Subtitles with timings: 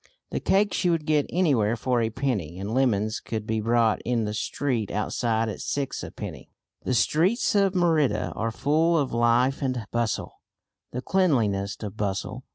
[0.31, 4.25] The cakes you would get anywhere for a penny, and lemons could be bought in
[4.25, 6.49] the street outside at six a penny.
[6.83, 10.41] The streets of Merida are full of life and bustle,
[10.91, 12.45] the cleanliest of bustle.